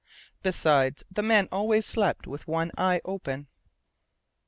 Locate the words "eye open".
2.75-3.45